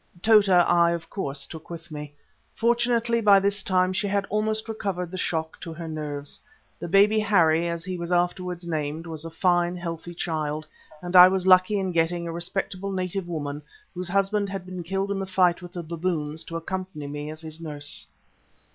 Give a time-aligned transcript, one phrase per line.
[0.23, 2.15] Tota, I of course took with me.
[2.55, 6.39] Fortunately by this time she had almost recovered the shock to her nerves.
[6.79, 10.65] The baby Harry, as he was afterwards named, was a fine healthy child,
[11.03, 13.61] and I was lucky in getting a respectable native woman,
[13.93, 17.41] whose husband had been killed in the fight with the baboons, to accompany me as
[17.41, 18.07] his nurse.